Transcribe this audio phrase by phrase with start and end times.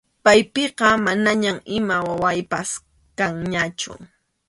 [0.23, 2.69] Paypiqa manañam ima wawaypas
[3.17, 3.91] kanñachu.